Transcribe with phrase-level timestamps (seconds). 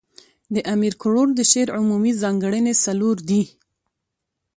[0.53, 3.43] د امیر کروړ د شعر عمومي ځانګړني څلور دي.